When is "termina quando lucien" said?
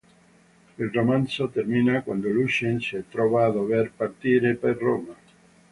1.49-2.79